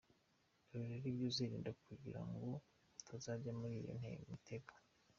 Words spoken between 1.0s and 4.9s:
ibyo uzirinda kugira ngo utazajya muri iyo mitego:.